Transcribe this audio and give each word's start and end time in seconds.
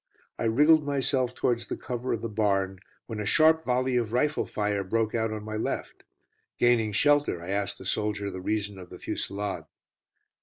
I 0.39 0.45
wriggled 0.45 0.83
myself 0.83 1.35
towards 1.35 1.67
the 1.67 1.77
cover 1.77 2.11
of 2.11 2.21
the 2.23 2.27
barn, 2.27 2.79
when 3.05 3.19
a 3.19 3.25
sharp 3.27 3.63
volley 3.63 3.97
of 3.97 4.13
rifle 4.13 4.47
fire 4.47 4.83
broke 4.83 5.13
out 5.13 5.31
on 5.31 5.43
my 5.43 5.57
left. 5.57 6.05
Gaining 6.57 6.91
shelter, 6.91 7.39
I 7.39 7.49
asked 7.49 7.77
the 7.77 7.85
soldier 7.85 8.31
the 8.31 8.41
reason 8.41 8.79
of 8.79 8.89
the 8.89 8.97
fusillade. 8.97 9.65